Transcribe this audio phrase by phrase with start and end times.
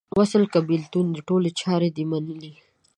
[0.19, 2.53] وصل که بیلتون دې ټولي چارې دې منلې دي